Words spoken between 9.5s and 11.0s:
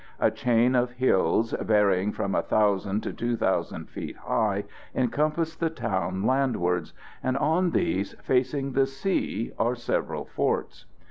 are several forts.